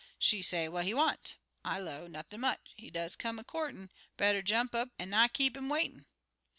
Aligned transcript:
She 0.17 0.41
say, 0.41 0.67
'What 0.67 0.85
he 0.85 0.95
want?' 0.95 1.35
I 1.63 1.77
low, 1.79 2.07
'Nothin' 2.07 2.41
much; 2.41 2.73
he 2.75 2.89
does 2.89 3.15
come 3.15 3.37
a 3.37 3.43
courtin'. 3.43 3.91
Better 4.17 4.41
jump 4.41 4.73
up 4.73 4.89
an' 4.97 5.11
not 5.11 5.31
keep 5.33 5.55
'im 5.55 5.69
waitin'.' 5.69 6.07